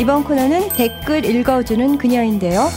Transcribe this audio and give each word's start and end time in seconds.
이번 0.00 0.24
코너는 0.24 0.70
댓글 0.70 1.24
읽어주는 1.24 1.98
그녀인데요. 1.98 2.68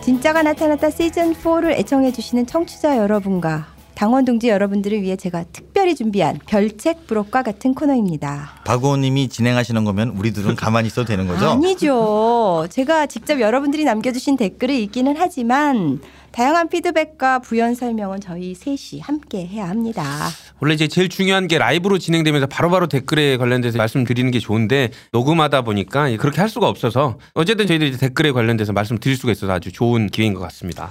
진짜가 0.00 0.42
나타났다 0.42 0.90
시즌 0.90 1.32
4를 1.32 1.70
애청해 1.78 2.10
주시는 2.10 2.46
청취자 2.46 2.96
여러분과 2.96 3.68
당원 4.00 4.24
동지 4.24 4.48
여러분들을 4.48 5.02
위해 5.02 5.14
제가 5.14 5.44
특별히 5.52 5.94
준비한 5.94 6.38
별책 6.46 7.06
부록과 7.06 7.42
같은 7.42 7.74
코너입니다. 7.74 8.62
박우호님이 8.64 9.28
진행하시는 9.28 9.84
거면 9.84 10.16
우리들은 10.16 10.56
가만히 10.56 10.86
있어도 10.86 11.08
되는 11.08 11.26
거죠? 11.26 11.50
아니죠. 11.50 12.66
제가 12.70 13.04
직접 13.08 13.42
여러분들이 13.42 13.84
남겨주신 13.84 14.38
댓글을 14.38 14.74
읽기는 14.74 15.14
하지만 15.18 16.00
다양한 16.32 16.70
피드백과 16.70 17.40
부연 17.40 17.74
설명은 17.74 18.20
저희 18.20 18.54
셋이 18.54 19.02
함께 19.02 19.46
해야 19.46 19.68
합니다. 19.68 20.30
원래 20.60 20.72
이제 20.72 20.88
제일 20.88 21.10
중요한 21.10 21.46
게 21.46 21.58
라이브로 21.58 21.98
진행되면서 21.98 22.46
바로바로 22.46 22.86
댓글에 22.86 23.36
관련돼서 23.36 23.76
말씀드리는 23.76 24.30
게 24.30 24.38
좋은데 24.38 24.92
녹음하다 25.12 25.60
보니까 25.60 26.16
그렇게 26.16 26.40
할 26.40 26.48
수가 26.48 26.68
없어서 26.68 27.18
어쨌든 27.34 27.66
저희들이 27.66 27.98
댓글에 27.98 28.32
관련돼서 28.32 28.72
말씀드릴 28.72 29.18
수가 29.18 29.32
있어서 29.32 29.52
아주 29.52 29.70
좋은 29.70 30.06
기회인 30.06 30.32
것 30.32 30.40
같습니다. 30.40 30.88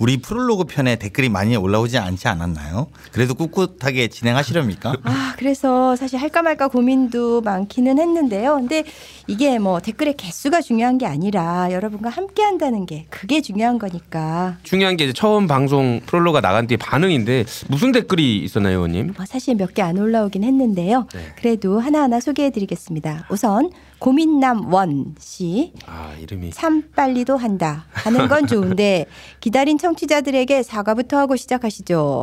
우리 0.00 0.16
프롤로그 0.16 0.64
편에 0.64 0.96
댓글이 0.96 1.28
많이 1.28 1.54
올라오지 1.56 1.98
않지 1.98 2.26
않았나요? 2.26 2.86
그래도 3.12 3.34
꿋꿋하게 3.34 4.08
진행하시렵니까? 4.08 4.94
아, 5.04 5.34
그래서 5.38 5.94
사실 5.94 6.18
할까 6.18 6.40
말까 6.40 6.68
고민도 6.68 7.42
많기는 7.42 7.98
했는데요. 7.98 8.56
근데 8.56 8.84
이게 9.26 9.58
뭐 9.58 9.78
댓글의 9.80 10.14
개수가 10.16 10.62
중요한 10.62 10.96
게 10.96 11.04
아니라 11.04 11.68
여러분과 11.70 12.08
함께 12.08 12.42
한다는 12.42 12.86
게 12.86 13.04
그게 13.10 13.42
중요한 13.42 13.78
거니까. 13.78 14.56
중요한 14.62 14.96
게 14.96 15.04
이제 15.04 15.12
처음 15.12 15.46
방송 15.46 16.00
프롤로가 16.06 16.40
나간 16.40 16.66
뒤에 16.66 16.78
반응인데 16.78 17.44
무슨 17.68 17.92
댓글이 17.92 18.38
있었나요, 18.38 18.76
의원님? 18.76 19.12
뭐 19.16 19.26
사실 19.26 19.54
몇 19.56 19.74
개 19.74 19.82
안 19.82 19.98
올라오긴 19.98 20.44
했는데요. 20.44 21.06
네. 21.14 21.20
그래도 21.36 21.78
하나하나 21.78 22.20
소개해 22.20 22.50
드리겠습니다. 22.50 23.26
우선 23.30 23.70
고민남 23.98 24.72
원 24.72 25.14
씨. 25.18 25.72
아 25.86 26.14
이름이 26.20 26.50
참 26.52 26.84
빨리도 26.96 27.36
한다 27.36 27.84
하는 27.92 28.28
건 28.28 28.46
좋은데 28.46 29.04
기다린 29.40 29.76
청취자들에게 29.90 30.62
사과부터 30.62 31.18
하고 31.18 31.36
시작하시죠. 31.36 32.22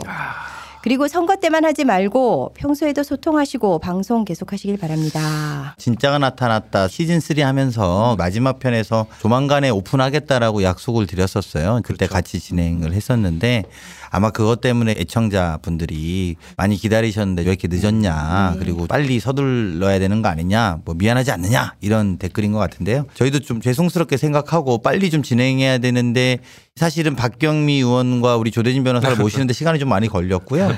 그리고 0.84 1.10
선거 1.10 1.36
때만 1.36 1.66
하지 1.66 1.84
말고 1.84 2.54
평소에도 2.56 3.04
소통하시고 3.04 3.80
방송 3.80 4.24
계속하시길 4.24 4.78
바랍니다. 4.78 5.76
진짜가 5.78 6.18
나타났다 6.18 6.88
시즌 6.88 7.20
3 7.20 7.40
하면서 7.40 8.16
마지막 8.18 8.60
편에서 8.60 9.08
조만간에 9.20 9.70
오픈하겠다라고 9.70 10.64
약속을 10.64 11.08
드렸었어요. 11.08 11.82
그때 11.84 12.08
같이 12.08 12.40
진행을 12.40 12.94
했었는데 12.94 13.66
아마 14.10 14.30
그것 14.30 14.62
때문에 14.62 14.96
애청자 14.98 15.60
분들이 15.62 16.38
많이 16.56 16.78
기다리셨는데 16.78 17.42
왜 17.42 17.50
이렇게 17.50 17.68
늦었냐 17.68 18.56
그리고 18.58 18.88
빨리 18.88 19.20
서둘러야 19.20 20.00
되는 20.00 20.22
거 20.22 20.30
아니냐 20.30 20.80
뭐 20.86 20.96
미안하지 20.96 21.32
않느냐 21.32 21.74
이런 21.82 22.18
댓글인 22.18 22.54
것 22.54 22.60
같은데요. 22.60 23.08
저희도 23.16 23.40
좀 23.40 23.60
죄송스럽게 23.60 24.16
생각하고 24.16 24.78
빨리 24.78 25.10
좀 25.10 25.22
진행해야 25.22 25.80
되는데 25.80 26.40
사실은 26.78 27.16
박경미 27.16 27.78
의원과 27.78 28.38
우리 28.38 28.52
조대진 28.52 28.84
변호사를 28.84 29.18
모시는데 29.18 29.54
시간이 29.56 29.80
좀 29.80 29.90
많이 29.90 30.08
걸렸고요. 30.08 30.70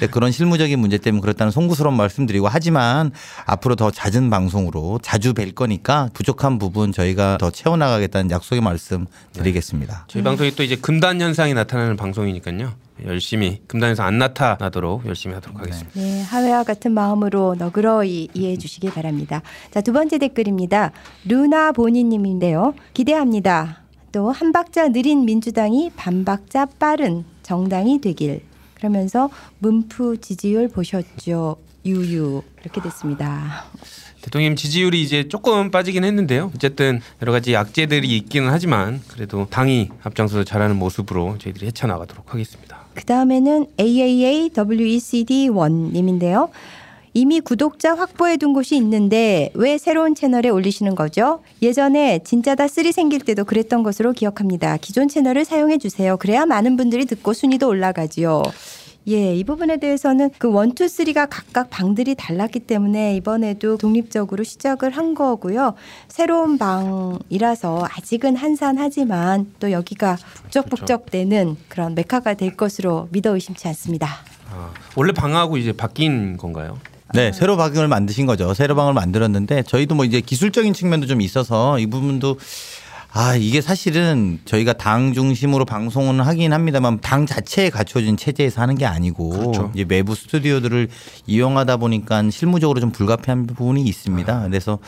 네, 0.00 0.06
그런 0.08 0.32
실무적인 0.32 0.78
문제 0.78 0.98
때문에 0.98 1.20
그렇다는 1.20 1.52
송구스러운 1.52 1.96
말씀드리고 1.96 2.48
하지만 2.48 3.12
앞으로 3.46 3.76
더 3.76 3.90
잦은 3.90 4.30
방송으로 4.30 4.98
자주 5.02 5.32
뵐 5.32 5.54
거니까 5.54 6.10
부족한 6.12 6.58
부분 6.58 6.90
저희가 6.92 7.38
더 7.38 7.50
채워나가겠다는 7.50 8.30
약속의 8.30 8.62
말씀 8.62 9.06
드리겠습니다. 9.32 10.06
저희 10.08 10.22
방송이 10.22 10.50
또 10.56 10.64
이제 10.64 10.76
금단 10.76 11.20
현상이 11.20 11.54
나타나는 11.54 11.96
방송이니까요. 11.96 12.72
열심히 13.06 13.60
금단 13.66 13.90
현상 13.90 14.06
안 14.06 14.18
나타나도록 14.18 15.06
열심히 15.06 15.34
하도록 15.34 15.58
하겠습니다. 15.58 15.90
네, 15.94 16.22
하회와 16.22 16.64
같은 16.64 16.92
마음으로 16.92 17.56
너그러이 17.58 18.28
이해해 18.34 18.56
주시길 18.56 18.92
바랍니다. 18.92 19.42
자, 19.72 19.80
두 19.80 19.92
번째 19.92 20.18
댓글입니다. 20.18 20.92
루나 21.24 21.72
보니님인데요. 21.72 22.74
기대합니다. 22.92 23.83
또 24.14 24.30
한 24.30 24.52
박자 24.52 24.90
느린 24.90 25.24
민주당이 25.24 25.90
반 25.96 26.24
박자 26.24 26.66
빠른 26.78 27.24
정당이 27.42 28.00
되길. 28.00 28.42
그러면서 28.74 29.28
문프 29.58 30.20
지지율 30.20 30.68
보셨죠? 30.68 31.56
유유 31.84 32.42
이렇게 32.62 32.80
됐습니다. 32.80 33.64
대통령 34.22 34.54
지지율이 34.54 35.02
이제 35.02 35.26
조금 35.26 35.72
빠지긴 35.72 36.04
했는데요. 36.04 36.52
어쨌든 36.54 37.00
여러 37.22 37.32
가지 37.32 37.54
약재들이 37.54 38.16
있기는 38.18 38.48
하지만 38.48 39.02
그래도 39.08 39.48
당이 39.50 39.90
앞장서서 40.04 40.44
잘하는 40.44 40.76
모습으로 40.76 41.36
저희들이 41.38 41.66
헤쳐나가도록 41.66 42.32
하겠습니다. 42.32 42.86
그 42.94 43.04
다음에는 43.04 43.66
AAA 43.80 44.50
WECD 44.56 45.48
원님인데요. 45.48 46.50
이미 47.16 47.40
구독자 47.40 47.94
확보해 47.94 48.36
둔 48.36 48.52
곳이 48.52 48.74
있는데 48.76 49.50
왜 49.54 49.78
새로운 49.78 50.16
채널에 50.16 50.48
올리시는 50.48 50.96
거죠? 50.96 51.42
예전에 51.62 52.18
진짜다 52.24 52.66
three 52.66 52.90
생길 52.90 53.20
때도 53.20 53.44
그랬던 53.44 53.84
것으로 53.84 54.12
기억합니다. 54.12 54.76
기존 54.78 55.06
채널을 55.06 55.44
사용해 55.44 55.78
주세요. 55.78 56.16
그래야 56.16 56.44
많은 56.44 56.76
분들이 56.76 57.04
듣고 57.06 57.32
순위도 57.32 57.68
올라가지요. 57.68 58.42
예, 59.06 59.36
이 59.36 59.44
부분에 59.44 59.76
대해서는 59.76 60.30
그 60.38 60.50
one 60.50 60.69
two 60.69 60.88
three가 60.88 61.26
각각 61.26 61.70
방들이 61.70 62.16
달랐기 62.16 62.60
때문에 62.60 63.14
이번에도 63.14 63.76
독립적으로 63.76 64.42
시작을 64.42 64.90
한 64.90 65.14
거고요. 65.14 65.74
새로운 66.08 66.58
방이라서 66.58 67.86
아직은 67.96 68.34
한산하지만 68.34 69.52
또 69.60 69.70
여기가 69.70 70.16
북적북적 70.16 71.12
되는 71.12 71.56
그런 71.68 71.94
메카가 71.94 72.34
될 72.34 72.56
것으로 72.56 73.08
믿어 73.12 73.34
의심치 73.34 73.68
않습니다. 73.68 74.08
아, 74.50 74.72
원래 74.96 75.12
방하고 75.12 75.58
이제 75.58 75.72
바뀐 75.72 76.36
건가요? 76.36 76.78
네, 77.14 77.30
새로 77.30 77.56
방을 77.56 77.86
만드신 77.86 78.26
거죠. 78.26 78.54
새로 78.54 78.74
방을 78.74 78.92
만들었는데 78.92 79.62
저희도 79.62 79.94
뭐 79.94 80.04
이제 80.04 80.20
기술적인 80.20 80.72
측면도 80.74 81.06
좀 81.06 81.20
있어서 81.20 81.78
이 81.78 81.86
부분도 81.86 82.38
아, 83.16 83.36
이게 83.36 83.60
사실은 83.60 84.40
저희가 84.44 84.72
당 84.72 85.12
중심으로 85.12 85.64
방송은 85.66 86.18
하긴 86.18 86.52
합니다만 86.52 86.98
당 87.00 87.26
자체에 87.26 87.70
갖춰진 87.70 88.16
체제에서 88.16 88.60
하는 88.60 88.74
게 88.76 88.86
아니고 88.86 89.28
그렇죠. 89.28 89.70
이제 89.72 89.84
외부 89.88 90.16
스튜디오들을 90.16 90.88
이용하다 91.28 91.76
보니까 91.76 92.28
실무적으로 92.28 92.80
좀 92.80 92.90
불가피한 92.90 93.46
부분이 93.46 93.82
있습니다. 93.84 94.48
그래서 94.48 94.80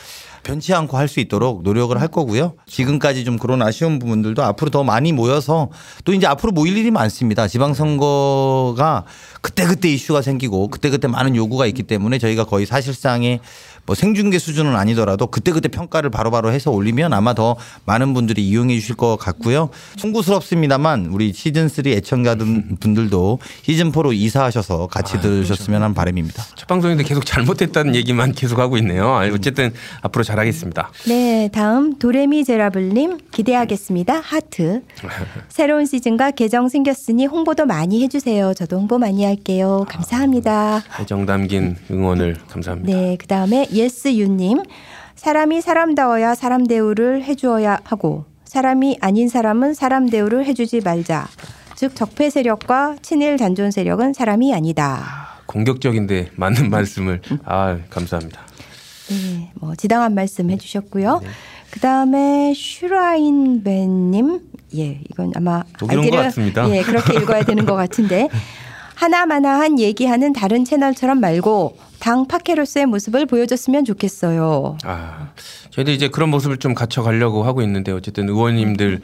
변치 0.43 0.73
않고 0.73 0.97
할 0.97 1.07
수 1.07 1.21
있도록 1.21 1.63
노력을 1.63 1.97
할 1.99 2.09
거고요. 2.09 2.55
지금까지 2.65 3.23
좀 3.23 3.37
그런 3.39 3.61
아쉬운 3.61 3.97
부분들도 3.97 4.43
앞으로 4.43 4.71
더 4.71 4.83
많이 4.83 5.13
모여서 5.13 5.69
또 6.03 6.13
이제 6.13 6.27
앞으로 6.27 6.51
모일 6.51 6.75
일이 6.75 6.91
많습니다. 6.91 7.47
지방선거가 7.47 9.05
그때그때 9.41 9.87
이슈가 9.87 10.21
생기고 10.21 10.67
그때그때 10.67 11.07
많은 11.07 11.33
요구가 11.37 11.65
있기 11.67 11.83
때문에 11.83 12.19
저희가 12.19 12.43
거의 12.43 12.65
사실상의 12.65 13.39
뭐 13.87 13.95
생중계 13.95 14.37
수준은 14.37 14.75
아니더라도 14.75 15.27
그때그때 15.27 15.69
평가를 15.69 16.09
바로바로 16.11 16.51
해서 16.51 16.71
올리면 16.71 17.13
아마 17.13 17.33
더 17.33 17.55
많은 17.85 18.13
분들이 18.13 18.45
이용해 18.47 18.75
주실 18.75 18.95
것 18.95 19.15
같고요. 19.15 19.69
송구스럽습니다만 19.95 21.07
우리 21.07 21.31
시즌 21.33 21.69
3 21.69 21.87
애청자분들도 21.87 23.39
시즌 23.63 23.91
4로 23.91 24.13
이사하셔서 24.13 24.87
같이 24.87 25.19
들으셨으면 25.21 25.81
하는 25.81 25.95
바람입니다. 25.95 26.43
첫 26.55 26.67
방송인데 26.67 27.03
계속 27.03 27.25
잘못했다는 27.25 27.95
얘기만 27.95 28.33
계속 28.33 28.59
하고 28.59 28.77
있네요. 28.77 29.07
아, 29.07 29.25
어쨌든 29.27 29.71
앞으로 30.01 30.23
잘하겠습니다. 30.23 30.91
네, 31.07 31.49
다음 31.53 31.97
도레미 31.97 32.43
제라블님 32.43 33.19
기대하겠습니다. 33.31 34.19
하트. 34.19 34.81
새로운 35.47 35.85
시즌과 35.85 36.31
계정 36.31 36.67
생겼으니 36.67 37.25
홍보도 37.25 37.65
많이 37.65 38.03
해주세요. 38.03 38.53
저도 38.53 38.77
홍보 38.77 38.97
많이 38.97 39.23
할게요. 39.23 39.85
감사합니다. 39.87 40.83
애정 40.99 41.25
담긴 41.25 41.77
응원을 41.89 42.35
감사합니다. 42.49 42.91
네, 42.91 43.15
그 43.17 43.27
다음에 43.27 43.65
예스유님. 43.77 44.63
사람이 45.15 45.61
사람다워야 45.61 46.35
사람 46.35 46.65
대우를 46.67 47.23
해주어야 47.23 47.79
하고 47.83 48.25
사람이 48.45 48.97
아닌 49.01 49.27
사람은 49.29 49.73
사람 49.73 50.09
대우를 50.09 50.45
해주지 50.45 50.81
말자. 50.81 51.27
즉 51.75 51.95
적폐 51.95 52.29
세력과 52.29 52.97
친일 53.01 53.37
단존 53.37 53.71
세력은 53.71 54.13
사람이 54.13 54.53
아니다. 54.53 55.27
공격적인데 55.45 56.31
맞는 56.35 56.69
말씀을 56.69 57.21
아 57.45 57.77
감사합니다. 57.89 58.41
네, 59.09 59.51
뭐 59.55 59.75
지당한 59.75 60.13
말씀 60.13 60.49
해주셨고요. 60.49 61.21
그 61.71 61.79
다음에 61.79 62.53
슈라인 62.55 63.63
벤님, 63.63 64.39
예, 64.75 64.99
이건 65.09 65.31
아마 65.35 65.63
같습니다. 66.23 66.69
예, 66.75 66.81
그렇게 66.81 67.15
읽어야 67.15 67.43
되는 67.43 67.65
것 67.65 67.75
같은데 67.77 68.27
하나마나한 68.97 69.79
얘기하는 69.79 70.33
다른 70.33 70.65
채널처럼 70.65 71.19
말고 71.19 71.77
당 71.99 72.27
파케로스의 72.27 72.87
모습을 72.87 73.27
보여줬으면 73.27 73.85
좋겠어요. 73.85 74.79
아 74.83 75.29
저희도 75.69 75.91
이제 75.91 76.07
그런 76.07 76.29
모습을 76.29 76.57
좀 76.57 76.73
갖춰가려고 76.73 77.43
하고 77.43 77.61
있는데 77.61 77.91
어쨌든 77.91 78.27
의원님들의 78.27 78.99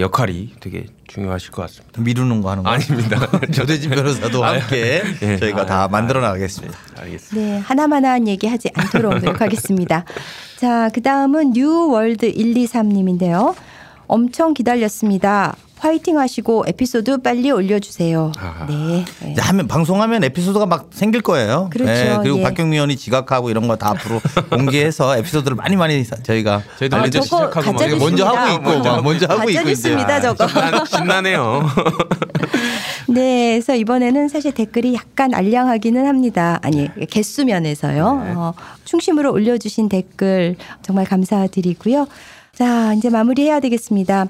역할이 0.00 0.52
되게 0.60 0.86
중요하실 1.08 1.50
것 1.50 1.62
같습니다. 1.62 2.00
미루는 2.00 2.40
거 2.40 2.52
하는 2.52 2.62
거 2.62 2.70
아닙니다. 2.70 3.18
조대진 3.52 3.90
변호사도 3.90 4.44
함께 4.44 5.02
예. 5.22 5.36
저희가 5.38 5.62
아, 5.62 5.66
다 5.66 5.82
아, 5.84 5.88
만들어 5.88 6.20
나가겠습니다. 6.20 6.78
알겠습니다. 7.00 7.52
네, 7.54 7.58
하나마나한 7.58 8.28
얘기 8.28 8.46
하지 8.46 8.70
않도록 8.74 9.14
노력하겠습니다. 9.14 10.04
자, 10.56 10.88
그 10.94 11.02
다음은 11.02 11.50
뉴월드 11.50 12.32
123님인데요. 12.32 13.56
엄청 14.06 14.54
기다렸습니다. 14.54 15.56
화이팅 15.82 16.16
하시고 16.16 16.64
에피소드 16.68 17.18
빨리 17.22 17.50
올려주세요. 17.50 18.30
아하. 18.38 18.66
네. 18.66 19.04
네. 19.20 19.34
하면 19.36 19.66
방송하면 19.66 20.22
에피소드가 20.22 20.64
막 20.66 20.88
생길 20.92 21.22
거예요. 21.22 21.68
네, 21.72 21.78
그렇죠. 21.84 22.20
그리고 22.22 22.38
예. 22.38 22.42
박경미 22.44 22.76
의원이 22.76 22.96
지각하고 22.96 23.50
이런 23.50 23.66
거 23.66 23.74
다 23.76 23.90
앞으로 23.90 24.20
공개해서 24.50 25.16
에피소드를 25.18 25.56
많이 25.56 25.74
많이 25.74 26.04
사- 26.04 26.14
저희가 26.22 26.62
저희도 26.78 26.96
아, 26.96 27.00
먼저 27.00 27.20
저거 27.20 27.24
시작하고 27.48 27.72
막 27.72 27.78
가짜 27.80 27.86
이거 27.86 27.96
먼저. 28.04 28.24
하고 28.26 28.52
있고 28.54 28.78
막 28.84 29.02
먼저 29.02 29.26
하고 29.26 29.50
있고 29.50 29.68
이제. 29.70 29.96
저거. 30.20 30.46
신나, 30.46 30.84
신나네요. 30.84 31.62
네, 33.08 33.54
그래서 33.54 33.74
이번에는 33.74 34.28
사실 34.28 34.52
댓글이 34.52 34.94
약간 34.94 35.34
알량하기는 35.34 36.06
합니다. 36.06 36.58
아니 36.62 36.88
개수 37.10 37.44
면에서요. 37.44 38.22
네. 38.24 38.32
어, 38.36 38.54
충심으로 38.84 39.32
올려주신 39.32 39.88
댓글 39.88 40.56
정말 40.82 41.04
감사드리고요. 41.06 42.06
자, 42.54 42.94
이제 42.94 43.10
마무리해야 43.10 43.60
되겠습니다. 43.60 44.26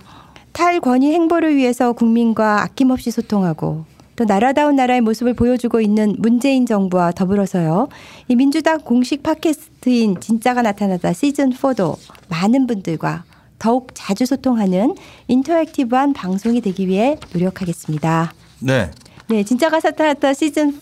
탈권위 0.52 1.12
행보를 1.12 1.56
위해서 1.56 1.92
국민과 1.92 2.62
아낌없이 2.62 3.10
소통하고 3.10 3.84
또 4.16 4.24
나라다운 4.24 4.76
나라의 4.76 5.00
모습을 5.00 5.34
보여주고 5.34 5.80
있는 5.80 6.14
문재인 6.18 6.66
정부와 6.66 7.12
더불어서요. 7.12 7.88
이 8.28 8.36
민주당 8.36 8.78
공식 8.80 9.22
팟캐스트인 9.22 10.20
진짜가 10.20 10.62
나타나다 10.62 11.12
시즌 11.12 11.50
4도 11.50 11.96
많은 12.28 12.66
분들과 12.66 13.24
더욱 13.58 13.88
자주 13.94 14.26
소통하는 14.26 14.94
인터랙티브한 15.28 16.12
방송이 16.12 16.60
되기 16.60 16.88
위해 16.88 17.18
노력하겠습니다. 17.32 18.34
네. 18.58 18.90
네, 19.32 19.44
진짜가 19.44 19.80
나타났다 19.82 20.34
시즌 20.34 20.72
4 20.72 20.78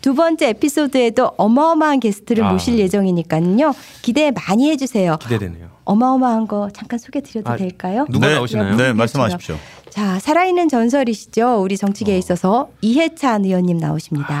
두 0.00 0.14
번째 0.14 0.50
에피소드에도 0.50 1.32
어마어마한 1.36 1.98
게스트를 2.00 2.44
아. 2.44 2.52
모실 2.52 2.78
예정이니까요. 2.78 3.74
기대 4.02 4.30
많이 4.30 4.70
해주세요. 4.70 5.16
기대되네요. 5.20 5.68
어마어마한 5.84 6.46
거 6.46 6.70
잠깐 6.72 6.98
소개 7.00 7.20
드려도 7.20 7.50
아, 7.50 7.56
될까요? 7.56 8.06
누가 8.08 8.28
네, 8.28 8.34
나오시나요? 8.34 8.76
네, 8.76 8.92
말씀하십시오. 8.92 9.56
자, 9.88 10.20
살아있는 10.20 10.68
전설이시죠. 10.68 11.60
우리 11.60 11.76
정치계에 11.76 12.14
어. 12.14 12.18
있어서 12.18 12.68
이해찬 12.80 13.44
의원님 13.44 13.78
나오십니다. 13.78 14.40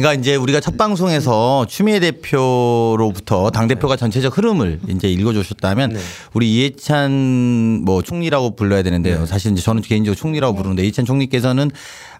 그러니까 0.00 0.14
이제 0.14 0.36
우리가 0.36 0.60
첫 0.60 0.76
방송에서 0.76 1.66
추미애 1.68 1.98
대표로부터 1.98 3.50
당 3.50 3.66
대표가 3.66 3.96
전체적 3.96 4.38
흐름을 4.38 4.80
이제 4.88 5.08
읽어주셨다면 5.08 5.94
네. 5.94 6.00
우리 6.34 6.54
이해찬 6.54 7.82
뭐 7.84 8.02
총리라고 8.02 8.54
불러야 8.54 8.82
되는데요. 8.82 9.26
사실 9.26 9.52
이제 9.52 9.60
저는 9.60 9.82
개인적으로 9.82 10.14
총리라고 10.16 10.56
부르는데 10.56 10.84
이해찬 10.84 11.04
총리께서는 11.04 11.70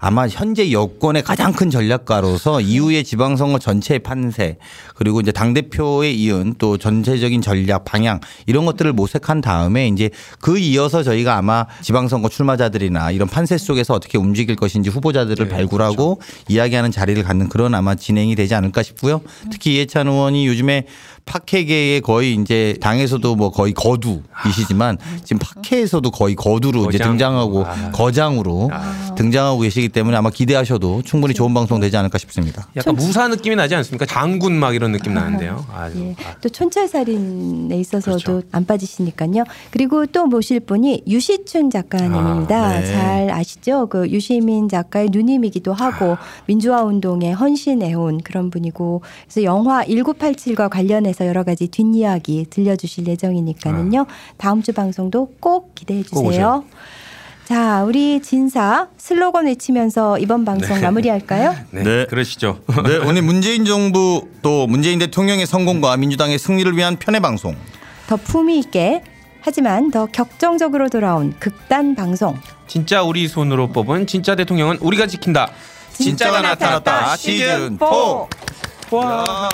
아마 0.01 0.29
현재 0.29 0.71
여권의 0.71 1.23
가장 1.23 1.53
큰 1.53 1.71
전략가로서 1.71 2.61
이후의 2.61 3.05
지방선거 3.05 3.59
전체의 3.59 4.01
판세 4.01 4.59
그리고 4.95 5.21
이제 5.21 5.33
당 5.33 5.55
대표에 5.55 6.13
이은 6.13 6.55
또 6.59 6.79
전체적인 6.79 7.41
전략 7.43 7.85
방향 7.85 8.21
이런 8.47 8.65
것들을 8.65 8.93
모색한 8.93 9.41
다음에 9.41 9.89
이제 9.89 10.11
그 10.41 10.59
이어서 10.59 11.03
저희가 11.03 11.37
아마 11.37 11.67
지방선거 11.83 12.29
출마자들이나 12.29 13.11
이런 13.11 13.29
판세 13.29 13.59
속에서 13.59 13.95
어떻게 13.95 14.19
움직일 14.19 14.57
것인지 14.57 14.91
후보자들을 14.91 15.49
네, 15.49 15.55
발굴하고 15.55 16.21
이야기하는 16.49 16.93
자리를 16.93 17.21
갖는 17.23 17.49
그런 17.49 17.68
아마 17.75 17.95
진행이 17.95 18.35
되지 18.35 18.55
않을까 18.55 18.83
싶고요. 18.83 19.21
특히 19.51 19.75
이해찬 19.75 20.09
의원이 20.09 20.47
요즘에 20.47 20.87
팟캐계의 21.29 22.01
거의 22.01 22.35
이제 22.35 22.77
당에서도 22.81 23.37
뭐 23.37 23.51
거의 23.51 23.75
거두이시지만 23.75 24.97
지금 25.25 25.39
팟캐에서도 25.39 26.11
거의 26.11 26.35
거두로 26.35 26.87
이제 26.89 26.97
거장. 26.97 27.13
등장하고 27.13 27.67
아. 27.67 27.91
거장으로 27.93 28.71
등장하고 29.15 29.61
계시기 29.61 29.91
때문에 29.91 30.17
아마 30.17 30.31
기대하셔도 30.31 31.03
충분히 31.03 31.35
좋은 31.35 31.53
방송 31.53 31.81
되지 31.81 31.97
않을까 31.99 32.17
싶습니다. 32.17 32.67
약간 32.77 32.95
무사 32.95 33.29
느낌이 33.29 33.57
나지 33.57 33.75
않습니까? 33.75 34.07
장군 34.07 34.55
막 34.55 34.75
이런 34.75 34.93
느낌 34.93 35.13
나는데요. 35.13 35.67
아주. 35.75 35.99
예. 36.01 36.17
또 36.41 36.49
촌철살인에 36.49 37.79
있어서도 37.79 38.19
그렇죠. 38.25 38.43
안 38.53 38.65
빠지시니까요. 38.65 39.45
그리고 39.71 40.07
또 40.07 40.25
모실 40.27 40.61
분이 40.61 41.03
유시춘 41.07 41.71
작가님입니다. 41.71 42.57
아, 42.57 42.81
네. 42.81 42.87
잘 42.87 43.31
아시죠? 43.31 43.87
그 43.89 44.09
유시민 44.09 44.69
작가의 44.69 45.09
누님이기도 45.11 45.75
하고 45.75 46.17
민주화 46.47 46.83
운동에 46.85 47.33
헌 47.33 47.48
신해온 47.57 48.23
그런 48.23 48.51
분이고 48.51 49.03
그래서 49.25 49.45
영화 49.45 49.85
1987과 49.85 50.69
관련해서 50.69 51.27
여러 51.27 51.45
가지 51.45 51.69
뒷이야기 51.69 52.47
들려주실 52.51 53.07
예정이니까는요. 53.07 54.07
다음 54.37 54.63
주 54.63 54.73
방송도 54.73 55.35
꼭 55.41 55.75
기대해. 55.75 56.03
주세요. 56.03 56.65
자, 57.45 57.83
우리 57.85 58.21
진사 58.21 58.89
슬로건 58.99 59.47
외치면서 59.47 60.19
이번 60.19 60.45
방송 60.45 60.81
마무리할까요? 60.83 61.55
네, 61.73 61.83
네. 61.83 62.07
그러시죠. 62.07 62.61
네, 62.87 62.99
오늘 63.09 63.23
문재인 63.23 63.65
정부 63.65 64.29
또 64.43 64.67
문재인 64.67 64.99
대통령의 64.99 65.47
성공과 65.47 65.97
민주당의 65.97 66.39
승리를 66.39 66.77
위한 66.77 66.97
편의 66.97 67.21
방송. 67.23 67.57
더 68.07 68.17
품위 68.17 68.59
있게 68.59 69.03
하지만 69.41 69.91
더 69.91 70.05
격정적으로 70.07 70.91
돌아온 70.91 71.33
극단 71.39 71.95
방송. 71.95 72.37
진짜 72.67 73.03
우리 73.03 73.27
손으로 73.29 73.69
뽑은 73.69 74.07
진짜 74.07 74.37
대통령은 74.37 74.77
우리가 74.81 75.07
지킨다. 75.07 75.51
진짜가 75.99 76.41
나타났다 76.41 77.17
시즌 77.17 77.77
4. 77.79 77.87
와. 78.91 79.49